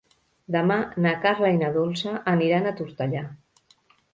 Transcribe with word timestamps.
Demà 0.53 0.77
na 1.05 1.11
Carla 1.27 1.51
i 1.57 1.59
na 1.65 1.69
Dolça 1.77 2.15
aniran 2.33 2.69
a 2.71 2.75
Tortellà. 2.81 3.23